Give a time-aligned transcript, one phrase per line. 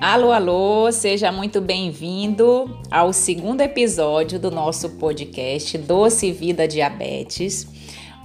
[0.00, 7.68] Alô, alô, seja muito bem-vindo ao segundo episódio do nosso podcast Doce Vida Diabetes,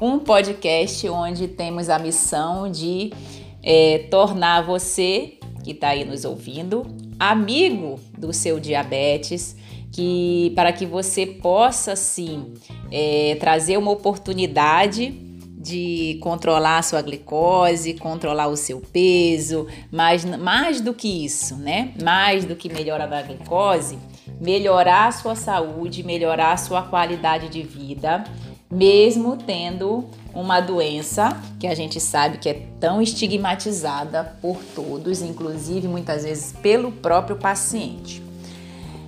[0.02, 3.14] um podcast onde temos a missão de
[3.62, 6.86] é, tornar você que está aí nos ouvindo
[7.20, 9.56] amigo do seu diabetes,
[9.92, 12.54] que para que você possa sim
[12.92, 15.27] é, trazer uma oportunidade
[15.68, 21.94] de controlar a sua glicose, controlar o seu peso, mas mais do que isso, né?
[22.02, 24.00] Mais do que melhorar a glicose,
[24.40, 28.24] melhorar a sua saúde, melhorar a sua qualidade de vida,
[28.72, 35.88] mesmo tendo uma doença que a gente sabe que é tão estigmatizada por todos, inclusive
[35.88, 38.24] muitas vezes pelo próprio paciente.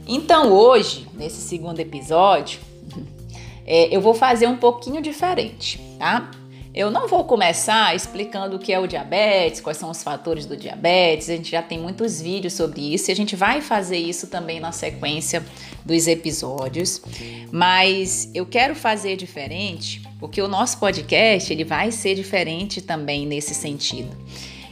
[0.05, 2.59] Então, hoje, nesse segundo episódio,
[3.65, 6.31] é, eu vou fazer um pouquinho diferente, tá?
[6.79, 10.55] Eu não vou começar explicando o que é o diabetes, quais são os fatores do
[10.55, 14.27] diabetes, a gente já tem muitos vídeos sobre isso e a gente vai fazer isso
[14.27, 15.45] também na sequência
[15.83, 17.01] dos episódios,
[17.51, 23.53] mas eu quero fazer diferente, porque o nosso podcast ele vai ser diferente também nesse
[23.53, 24.15] sentido.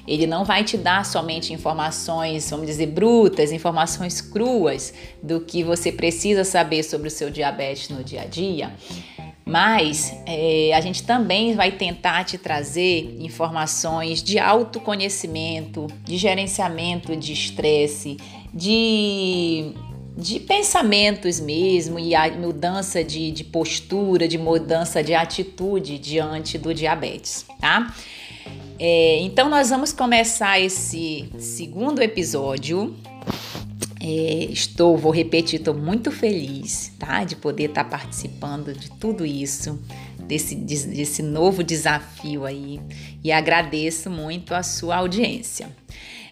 [0.07, 5.91] Ele não vai te dar somente informações, vamos dizer, brutas, informações cruas do que você
[5.91, 8.71] precisa saber sobre o seu diabetes no dia a dia
[9.47, 17.31] mas é, a gente também vai tentar te trazer informações de autoconhecimento, de gerenciamento de
[17.31, 18.17] estresse,
[18.53, 19.71] de,
[20.17, 26.73] de pensamentos mesmo e a mudança de, de postura, de mudança de atitude diante do
[26.73, 27.95] diabetes, tá?
[28.77, 32.93] É, então nós vamos começar esse segundo episódio
[34.09, 37.25] é, estou, vou repetir, estou muito feliz, tá?
[37.25, 39.77] De poder estar tá participando de tudo isso,
[40.17, 42.79] desse, desse novo desafio aí.
[43.21, 45.67] E agradeço muito a sua audiência.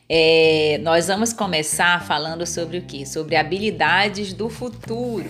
[0.08, 3.06] É, nós vamos começar falando sobre o que?
[3.06, 5.30] Sobre habilidades do futuro.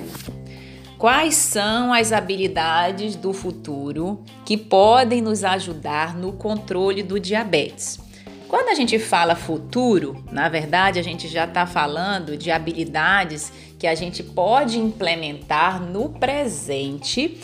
[0.99, 8.04] Quais são as habilidades do futuro que podem nos ajudar no controle do diabetes?
[8.47, 13.87] Quando a gente fala futuro, na verdade a gente já está falando de habilidades que
[13.87, 17.39] a gente pode implementar no presente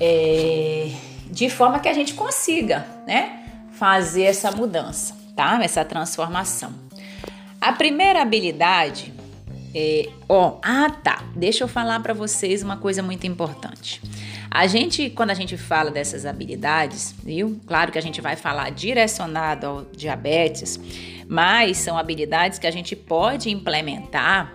[0.00, 0.90] é,
[1.26, 5.58] de forma que a gente consiga, né, fazer essa mudança, tá?
[5.62, 6.72] Essa transformação.
[7.60, 9.12] A primeira habilidade
[9.74, 14.02] é, ó, ah tá, deixa eu falar para vocês uma coisa muito importante.
[14.54, 17.58] A gente, quando a gente fala dessas habilidades, viu?
[17.66, 20.78] Claro que a gente vai falar direcionado ao diabetes,
[21.26, 24.52] mas são habilidades que a gente pode implementar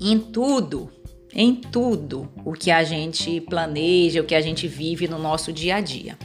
[0.00, 0.90] em tudo,
[1.34, 5.76] em tudo o que a gente planeja, o que a gente vive no nosso dia
[5.76, 6.16] a dia.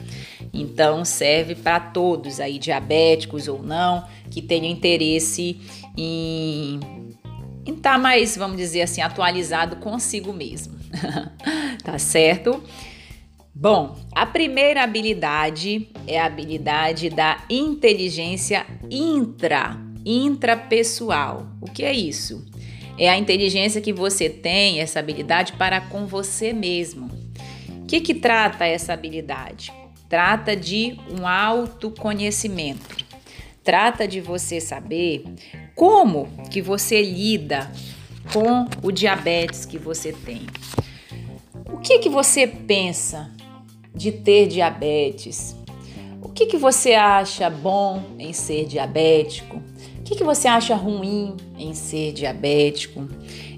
[0.50, 5.60] Então serve para todos aí, diabéticos ou não, que tenham interesse
[5.94, 6.80] em
[7.70, 10.76] estar tá mais, vamos dizer assim, atualizado consigo mesmo.
[11.84, 12.62] tá certo?
[13.54, 21.46] Bom, a primeira habilidade é a habilidade da inteligência intra, intrapessoal.
[21.60, 22.44] O que é isso?
[22.98, 27.10] É a inteligência que você tem, essa habilidade para com você mesmo.
[27.82, 29.72] O que, que trata essa habilidade?
[30.08, 32.96] Trata de um autoconhecimento.
[33.62, 35.24] Trata de você saber
[35.74, 37.70] como que você lida
[38.32, 40.46] com o diabetes que você tem.
[41.72, 43.30] O que que você pensa
[43.94, 45.56] de ter diabetes?
[46.22, 49.56] O que que você acha bom em ser diabético?
[49.98, 53.08] O que que você acha ruim em ser diabético?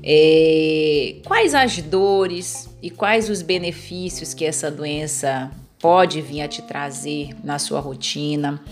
[0.03, 6.63] É, quais as dores e quais os benefícios que essa doença pode vir a te
[6.63, 8.63] trazer na sua rotina?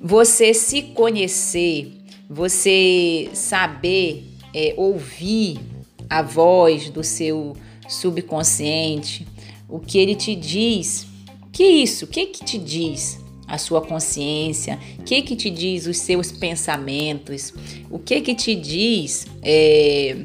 [0.00, 1.92] Você se conhecer,
[2.28, 4.24] você saber
[4.54, 5.60] é, ouvir
[6.08, 7.56] a voz do seu
[7.88, 9.26] subconsciente,
[9.68, 11.06] o que ele te diz.
[11.52, 12.04] Que isso?
[12.04, 14.78] O que que te diz a sua consciência?
[14.98, 17.52] O que que te diz os seus pensamentos?
[17.90, 20.24] O que que te diz é,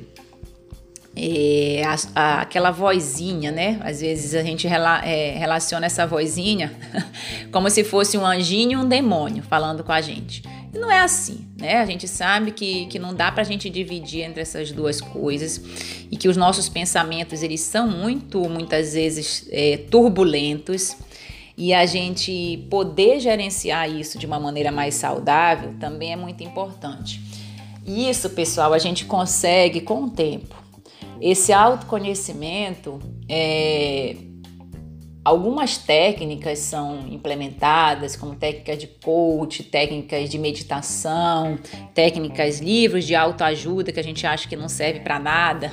[1.16, 3.80] é, a, a, aquela vozinha, né?
[3.84, 6.74] Às vezes a gente rela, é, relaciona essa vozinha
[7.52, 10.42] como se fosse um anjinho e um demônio falando com a gente.
[10.74, 11.78] E não é assim, né?
[11.78, 15.62] A gente sabe que, que não dá para a gente dividir entre essas duas coisas
[16.12, 20.96] e que os nossos pensamentos eles são muito, muitas vezes, é, turbulentos
[21.58, 27.20] e a gente poder gerenciar isso de uma maneira mais saudável também é muito importante.
[27.86, 30.56] E isso, pessoal, a gente consegue com o tempo.
[31.20, 34.16] Esse autoconhecimento é,
[35.30, 41.56] Algumas técnicas são implementadas, como técnicas de coach, técnicas de meditação,
[41.94, 45.72] técnicas, livros de autoajuda que a gente acha que não serve para nada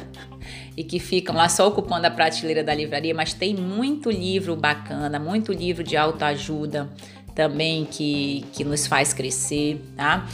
[0.76, 5.18] e que ficam lá só ocupando a prateleira da livraria, mas tem muito livro bacana,
[5.18, 6.92] muito livro de autoajuda
[7.34, 10.28] também que, que nos faz crescer, tá?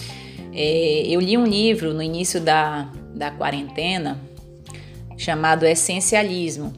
[0.52, 4.20] É, eu li um livro no início da, da quarentena
[5.16, 6.72] chamado Essencialismo.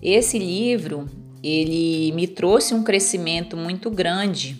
[0.00, 1.06] Esse livro
[1.42, 4.56] ele me trouxe um crescimento muito grande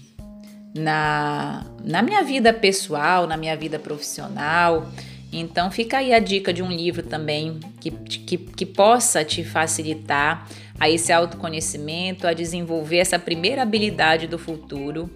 [0.74, 4.88] na, na minha vida pessoal, na minha vida profissional.
[5.32, 10.46] Então fica aí a dica de um livro também que, que, que possa te facilitar
[10.78, 15.08] a esse autoconhecimento, a desenvolver essa primeira habilidade do futuro,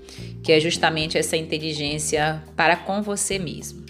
[0.42, 3.84] que é justamente essa inteligência para com você mesmo.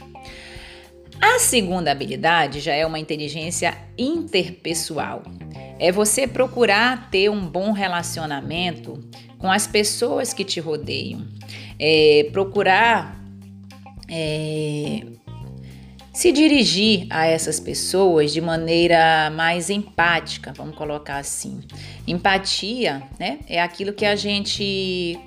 [1.20, 5.22] A segunda habilidade já é uma inteligência interpessoal.
[5.78, 8.98] É você procurar ter um bom relacionamento
[9.38, 11.26] com as pessoas que te rodeiam.
[11.78, 13.20] É procurar
[14.08, 15.02] é,
[16.12, 21.60] se dirigir a essas pessoas de maneira mais empática, vamos colocar assim.
[22.06, 25.18] Empatia, né, é aquilo que a gente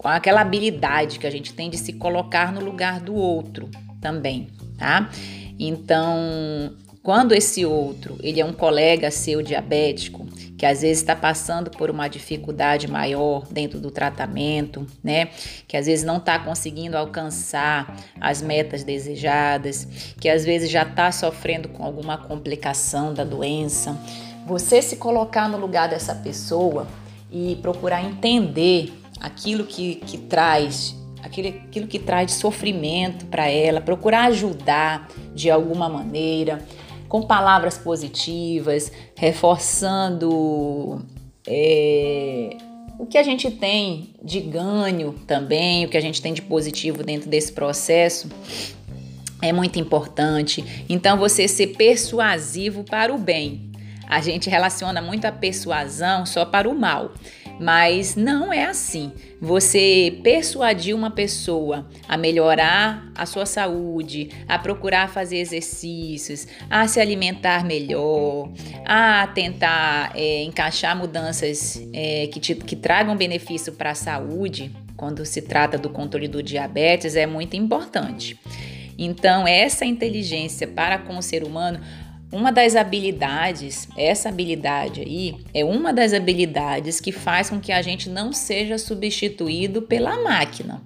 [0.00, 3.68] com aquela habilidade que a gente tem de se colocar no lugar do outro
[4.00, 4.48] também,
[4.80, 5.10] tá?
[5.58, 6.72] Então,
[7.02, 11.90] quando esse outro, ele é um colega seu diabético, que às vezes está passando por
[11.90, 15.28] uma dificuldade maior dentro do tratamento, né?
[15.68, 19.86] Que às vezes não está conseguindo alcançar as metas desejadas,
[20.18, 23.98] que às vezes já está sofrendo com alguma complicação da doença.
[24.46, 26.86] Você se colocar no lugar dessa pessoa
[27.30, 34.24] e procurar entender aquilo que, que traz aquilo, aquilo que traz sofrimento para ela, procurar
[34.26, 36.64] ajudar de alguma maneira,
[37.08, 41.02] com palavras positivas, reforçando
[41.46, 42.56] é,
[42.98, 47.02] o que a gente tem de ganho também, o que a gente tem de positivo
[47.02, 48.28] dentro desse processo.
[49.42, 50.84] É muito importante.
[50.88, 53.72] Então, você ser persuasivo para o bem.
[54.06, 57.12] A gente relaciona muito a persuasão só para o mal.
[57.60, 59.12] Mas não é assim.
[59.38, 66.98] Você persuadir uma pessoa a melhorar a sua saúde, a procurar fazer exercícios, a se
[66.98, 68.50] alimentar melhor,
[68.86, 75.26] a tentar é, encaixar mudanças é, que, te, que tragam benefício para a saúde, quando
[75.26, 78.38] se trata do controle do diabetes, é muito importante.
[78.98, 81.80] Então, essa inteligência para com o ser humano
[82.32, 87.82] uma das habilidades, essa habilidade aí, é uma das habilidades que faz com que a
[87.82, 90.80] gente não seja substituído pela máquina.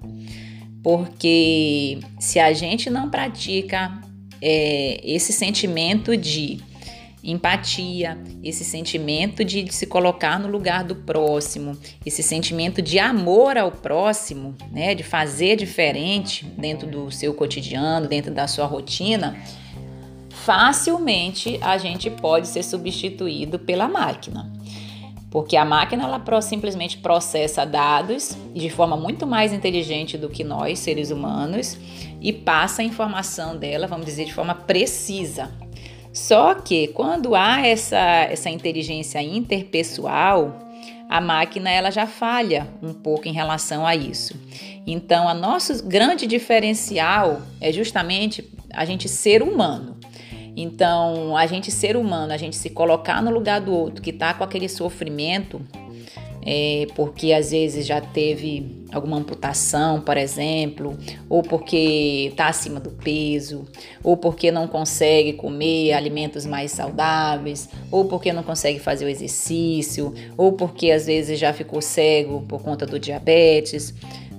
[0.82, 4.00] Porque se a gente não pratica
[4.40, 6.58] é, esse sentimento de
[7.22, 13.72] empatia, esse sentimento de, se colocar no lugar do próximo, esse sentimento de amor ao
[13.72, 19.36] próximo, né, de fazer diferente dentro do seu cotidiano, dentro da sua rotina,
[20.34, 24.52] facilmente a gente pode ser substituído pela máquina.
[25.30, 30.78] Porque a máquina ela simplesmente processa dados de forma muito mais inteligente do que nós,
[30.78, 31.76] seres humanos,
[32.20, 35.50] e passa a informação dela, vamos dizer, de forma precisa.
[36.12, 40.56] Só que quando há essa, essa inteligência interpessoal,
[41.08, 44.34] a máquina ela já falha um pouco em relação a isso.
[44.86, 49.96] Então, nosso grande diferencial é justamente a gente ser humano.
[50.56, 54.32] Então, a gente ser humano, a gente se colocar no lugar do outro que está
[54.34, 55.60] com aquele sofrimento,
[56.46, 60.96] é, porque às vezes já teve alguma amputação, por exemplo,
[61.28, 63.66] ou porque está acima do peso,
[64.02, 70.14] ou porque não consegue comer alimentos mais saudáveis, ou porque não consegue fazer o exercício,
[70.36, 73.94] ou porque às vezes já ficou cego por conta do diabetes.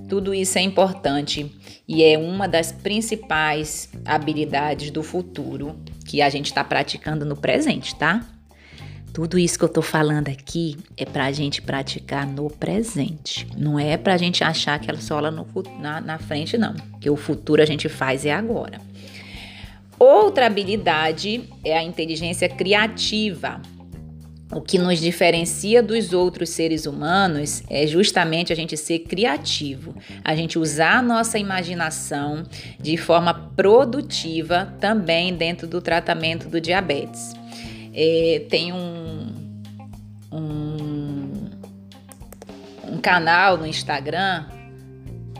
[0.08, 1.52] Tudo isso é importante
[1.88, 5.74] e é uma das principais habilidades do futuro
[6.06, 8.24] que a gente está praticando no presente, tá?
[9.12, 13.48] Tudo isso que eu tô falando aqui é pra gente praticar no presente.
[13.56, 15.46] Não é pra gente achar que ela só no,
[15.80, 16.74] na, na frente, não.
[17.00, 18.78] Que o futuro a gente faz é agora.
[19.98, 23.60] Outra habilidade é a inteligência criativa.
[24.52, 30.36] O que nos diferencia dos outros seres humanos é justamente a gente ser criativo, a
[30.36, 32.44] gente usar a nossa imaginação
[32.78, 37.34] de forma produtiva também dentro do tratamento do diabetes.
[37.92, 39.34] É, tem um,
[40.30, 41.50] um,
[42.84, 44.44] um canal no Instagram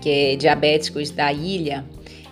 [0.03, 1.85] que é Diabéticos da Ilha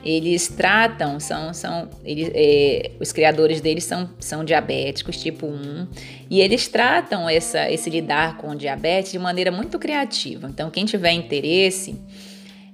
[0.04, 5.88] eles tratam, são, são eles, é, os criadores deles são, são diabéticos tipo 1
[6.30, 10.46] e eles tratam essa, esse lidar com o diabetes de maneira muito criativa.
[10.48, 11.98] Então, quem tiver interesse,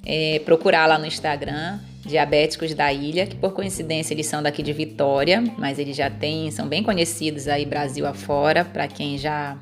[0.04, 4.72] é, procurar lá no Instagram Diabéticos da Ilha, que por coincidência eles são daqui de
[4.72, 9.58] Vitória, mas eles já têm, são bem conhecidos aí Brasil afora, para quem já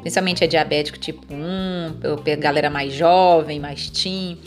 [0.00, 4.38] principalmente é diabético tipo 1, galera mais jovem, mais teen.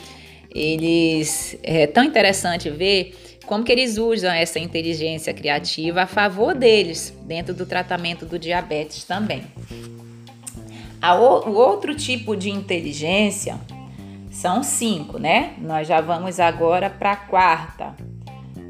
[0.57, 7.13] Eles é tão interessante ver como que eles usam essa inteligência criativa a favor deles
[7.25, 9.43] dentro do tratamento do diabetes também.
[10.99, 13.59] O outro tipo de inteligência
[14.31, 15.53] são cinco, né?
[15.59, 17.95] Nós já vamos agora para a quarta,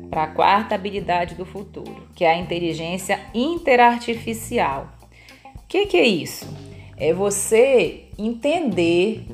[0.09, 4.91] para a quarta habilidade do futuro, que é a inteligência interartificial.
[5.55, 6.45] O que, que é isso?
[6.97, 9.25] É você entender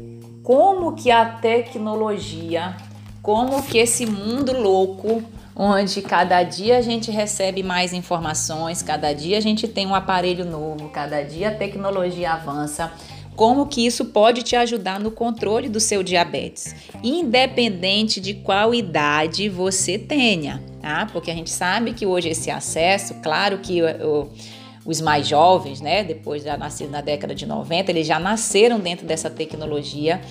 [0.43, 2.75] como que a tecnologia,
[3.21, 5.23] como que esse mundo louco,
[5.55, 10.43] onde cada dia a gente recebe mais informações, cada dia a gente tem um aparelho
[10.43, 12.91] novo, cada dia a tecnologia avança,
[13.37, 19.47] como que isso pode te ajudar no controle do seu diabetes, independente de qual idade
[19.47, 21.07] você tenha, tá?
[21.11, 24.29] Porque a gente sabe que hoje esse acesso, claro que o,
[24.85, 29.05] os mais jovens, né, depois já nascidos na década de 90, eles já nasceram dentro
[29.05, 30.21] dessa tecnologia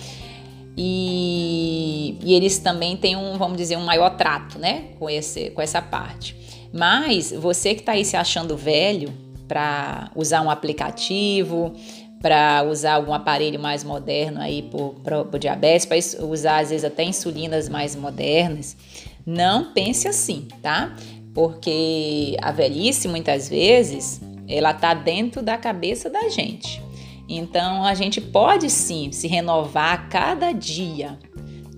[0.77, 5.61] e, e, eles também têm um, vamos dizer, um maior trato, né, com, esse, com
[5.61, 6.35] essa parte.
[6.71, 9.13] Mas você que está aí se achando velho
[9.47, 11.73] para usar um aplicativo,
[12.19, 14.67] para usar algum aparelho mais moderno aí
[15.03, 18.75] para o diabetes, para usar às vezes até insulinas mais modernas,
[19.25, 20.95] não pense assim, tá?
[21.33, 24.21] Porque a velhice muitas vezes
[24.53, 26.81] ela está dentro da cabeça da gente.
[27.27, 31.17] Então a gente pode sim se renovar a cada dia,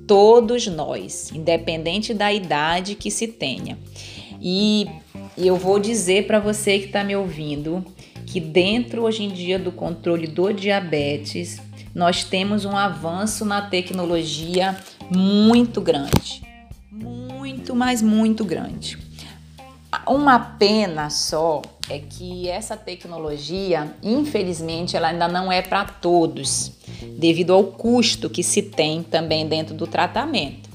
[0.08, 3.77] todos nós, independente da idade que se tenha.
[4.41, 4.88] E
[5.38, 7.86] eu vou dizer para você que está me ouvindo
[8.25, 11.62] que dentro hoje em dia do controle do diabetes,
[11.94, 14.77] nós temos um avanço na tecnologia
[15.10, 16.44] muito grande.
[16.91, 19.04] Muito, mas muito grande.
[20.08, 26.72] Uma pena só é que essa tecnologia, infelizmente, ela ainda não é para todos,
[27.18, 30.70] devido ao custo que se tem também dentro do tratamento.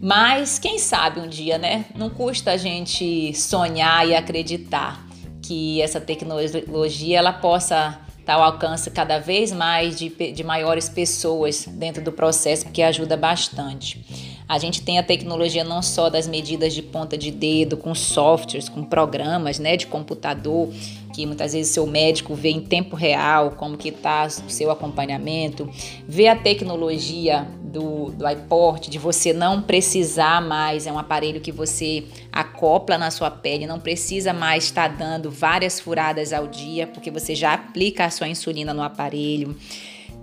[0.00, 1.86] Mas quem sabe um dia, né?
[1.94, 5.06] Não custa a gente sonhar e acreditar
[5.42, 11.66] que essa tecnologia ela possa estar ao alcance cada vez mais de, de maiores pessoas
[11.66, 14.27] dentro do processo, porque ajuda bastante.
[14.48, 18.66] A gente tem a tecnologia não só das medidas de ponta de dedo, com softwares,
[18.66, 20.70] com programas né, de computador,
[21.14, 25.68] que muitas vezes seu médico vê em tempo real como que está o seu acompanhamento,
[26.06, 31.52] vê a tecnologia do, do iPort, de você não precisar mais, é um aparelho que
[31.52, 37.10] você acopla na sua pele, não precisa mais estar dando várias furadas ao dia, porque
[37.10, 39.54] você já aplica a sua insulina no aparelho.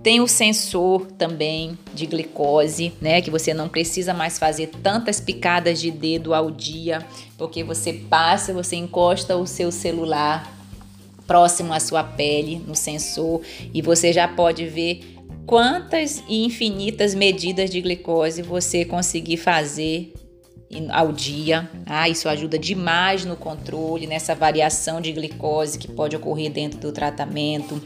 [0.06, 3.20] Tem o sensor também de glicose, né?
[3.20, 7.04] Que você não precisa mais fazer tantas picadas de dedo ao dia,
[7.36, 10.56] porque você passa, você encosta o seu celular
[11.26, 13.40] próximo à sua pele, no sensor,
[13.74, 20.14] e você já pode ver quantas e infinitas medidas de glicose você conseguir fazer
[20.90, 21.68] ao dia.
[21.84, 26.92] Ah, isso ajuda demais no controle, nessa variação de glicose que pode ocorrer dentro do
[26.92, 27.82] tratamento.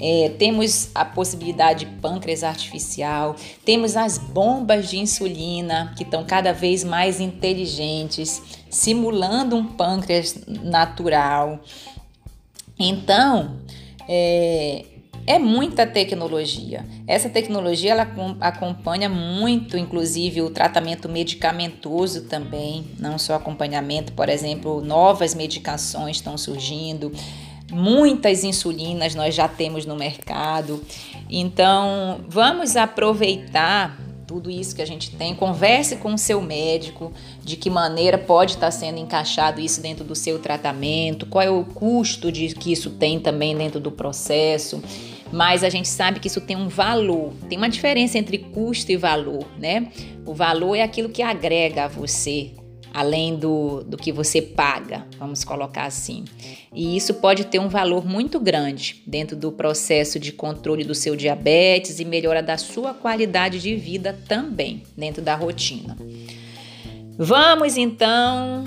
[0.00, 6.52] É, temos a possibilidade de pâncreas artificial, temos as bombas de insulina que estão cada
[6.52, 11.60] vez mais inteligentes, simulando um pâncreas natural.
[12.78, 13.58] Então,
[14.08, 14.86] é,
[15.26, 16.84] é muita tecnologia.
[17.06, 18.08] Essa tecnologia ela
[18.40, 26.38] acompanha muito, inclusive, o tratamento medicamentoso também, não só acompanhamento, por exemplo, novas medicações estão
[26.38, 27.12] surgindo.
[27.70, 30.82] Muitas insulinas nós já temos no mercado.
[31.28, 33.98] Então, vamos aproveitar
[34.30, 35.34] tudo isso que a gente tem.
[35.34, 37.12] Converse com o seu médico
[37.42, 41.64] de que maneira pode estar sendo encaixado isso dentro do seu tratamento, qual é o
[41.64, 44.80] custo de que isso tem também dentro do processo.
[45.32, 48.96] Mas a gente sabe que isso tem um valor, tem uma diferença entre custo e
[48.96, 49.88] valor, né?
[50.24, 52.52] O valor é aquilo que agrega a você,
[52.92, 56.24] além do, do que você paga, vamos colocar assim.
[56.74, 61.16] E isso pode ter um valor muito grande dentro do processo de controle do seu
[61.16, 65.96] diabetes e melhora da sua qualidade de vida também, dentro da rotina.
[67.16, 68.64] Vamos então,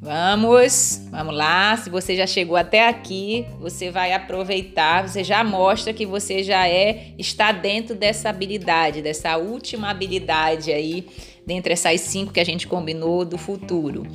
[0.00, 1.76] vamos, vamos lá.
[1.76, 6.66] Se você já chegou até aqui, você vai aproveitar, você já mostra que você já
[6.66, 11.06] é, está dentro dessa habilidade, dessa última habilidade aí
[11.46, 14.06] dentre essas cinco que a gente combinou do futuro,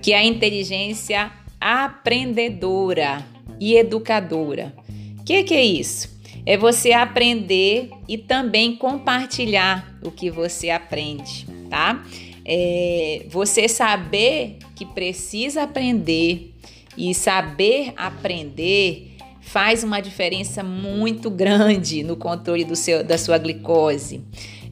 [0.00, 3.26] que é a inteligência aprendedora
[3.58, 4.74] e educadora.
[5.18, 6.16] O que, que é isso?
[6.44, 12.04] É você aprender e também compartilhar o que você aprende, tá?
[12.44, 16.54] É você saber que precisa aprender
[16.96, 24.20] e saber aprender faz uma diferença muito grande no controle do seu, da sua glicose.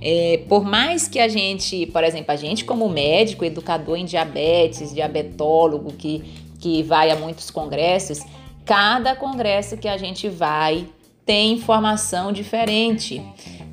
[0.01, 4.95] É, por mais que a gente, por exemplo, a gente como médico, educador em diabetes,
[4.95, 6.23] diabetólogo, que,
[6.61, 8.21] que vai a muitos congressos,
[8.65, 10.87] cada congresso que a gente vai
[11.27, 13.23] tem informação diferente,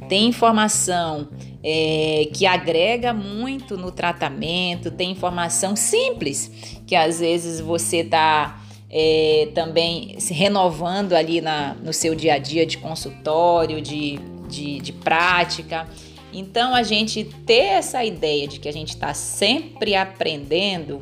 [0.08, 1.28] tem informação
[1.64, 6.52] é, que agrega muito no tratamento, tem informação simples,
[6.88, 12.38] que às vezes você está é, também se renovando ali na, no seu dia a
[12.38, 15.88] dia de consultório, de, de, de prática.
[16.34, 21.00] Então, a gente ter essa ideia de que a gente está sempre aprendendo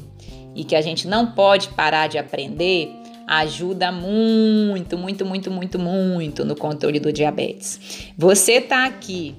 [0.55, 2.91] e que a gente não pode parar de aprender
[3.29, 8.11] ajuda muito, muito, muito, muito, muito no controle do diabetes.
[8.17, 9.35] Você está aqui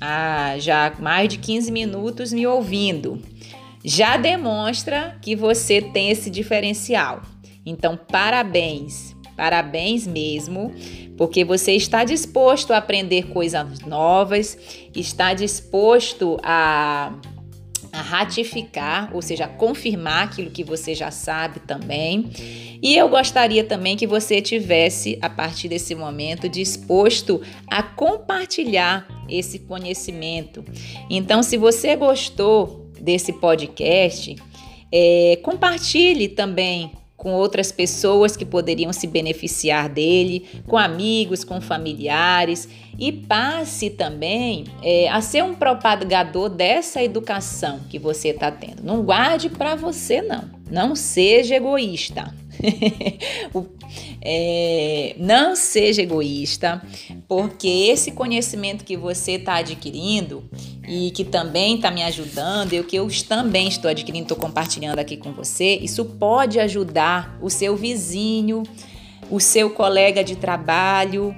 [0.00, 3.22] há já mais de 15 minutos me ouvindo,
[3.84, 7.22] já demonstra que você tem esse diferencial.
[7.64, 10.74] Então, parabéns, parabéns mesmo,
[11.16, 14.58] porque você está disposto a aprender coisas novas,
[14.92, 17.14] está disposto a
[17.90, 22.30] a ratificar, ou seja, a confirmar aquilo que você já sabe também.
[22.82, 29.60] E eu gostaria também que você tivesse, a partir desse momento, disposto a compartilhar esse
[29.60, 30.62] conhecimento.
[31.08, 34.36] Então, se você gostou desse podcast,
[34.92, 42.68] é, compartilhe também com outras pessoas que poderiam se beneficiar dele, com amigos, com familiares
[42.96, 48.84] e passe também é, a ser um propagador dessa educação que você está tendo.
[48.84, 50.44] Não guarde para você, não.
[50.70, 52.32] Não seja egoísta.
[54.22, 56.82] é, não seja egoísta,
[57.26, 60.44] porque esse conhecimento que você está adquirindo
[60.86, 64.98] e que também está me ajudando, e o que eu também estou adquirindo, estou compartilhando
[64.98, 68.62] aqui com você, isso pode ajudar o seu vizinho,
[69.30, 71.34] o seu colega de trabalho,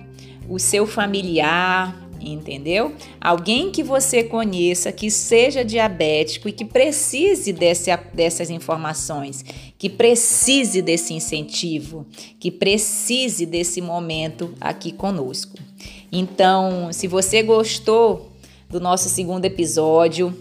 [0.49, 2.95] o seu familiar, entendeu?
[3.21, 9.45] Alguém que você conheça que seja diabético e que precise desse, dessas informações,
[9.79, 12.07] que precise desse incentivo,
[12.39, 15.59] que precise desse momento aqui conosco.
[16.13, 18.31] Então, se você gostou
[18.69, 20.37] do nosso segundo episódio,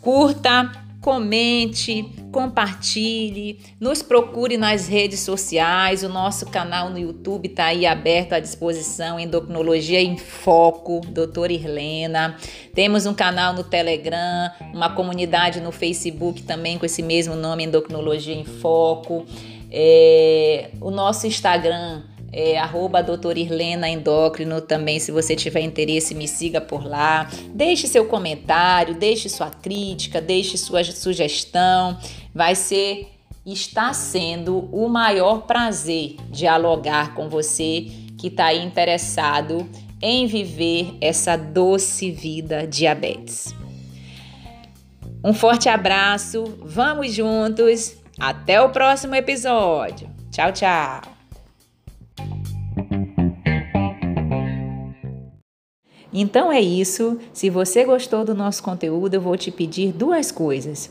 [0.00, 7.84] curta, comente, compartilhe, nos procure nas redes sociais, o nosso canal no YouTube está aí
[7.84, 12.36] aberto à disposição, Endocrinologia em Foco, doutora Irlena.
[12.74, 18.34] Temos um canal no Telegram, uma comunidade no Facebook também com esse mesmo nome, Endocrinologia
[18.34, 19.26] em Foco.
[19.70, 26.26] É, o nosso Instagram é, arroba doutora Irlena Endócrino também, se você tiver interesse, me
[26.26, 27.28] siga por lá.
[27.54, 31.98] Deixe seu comentário, deixe sua crítica, deixe sua sugestão.
[32.34, 33.08] Vai ser,
[33.44, 37.86] está sendo o maior prazer dialogar com você
[38.18, 39.68] que está interessado
[40.00, 43.54] em viver essa doce vida diabetes.
[45.24, 50.10] Um forte abraço, vamos juntos, até o próximo episódio.
[50.30, 51.12] Tchau, tchau!
[56.12, 57.18] Então é isso.
[57.32, 60.90] Se você gostou do nosso conteúdo, eu vou te pedir duas coisas.